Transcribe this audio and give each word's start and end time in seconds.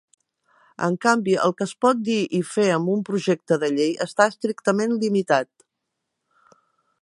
En 0.85 0.95
canvi, 1.05 1.35
el 1.47 1.51
que 1.59 1.63
es 1.67 1.73
pot 1.85 2.01
dir 2.07 2.17
i 2.37 2.41
fer 2.53 2.65
amb 2.77 2.93
un 2.95 3.03
projecte 3.11 3.59
de 3.65 3.69
llei 3.75 3.93
està 4.07 4.27
estrictament 4.33 4.97
limitat. 5.05 5.51